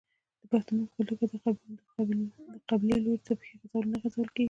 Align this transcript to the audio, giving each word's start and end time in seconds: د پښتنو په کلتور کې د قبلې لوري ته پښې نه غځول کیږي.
د 0.39 0.41
پښتنو 0.51 0.81
په 0.87 0.91
کلتور 0.95 1.17
کې 1.19 1.27
د 1.79 1.79
قبلې 2.69 2.95
لوري 3.03 3.21
ته 3.25 3.33
پښې 3.39 3.55
نه 3.91 3.97
غځول 4.01 4.27
کیږي. 4.33 4.39